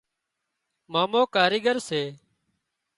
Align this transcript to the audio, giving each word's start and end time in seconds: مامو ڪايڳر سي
مامو 0.91 1.21
ڪايڳر 1.35 1.77
سي 1.87 2.01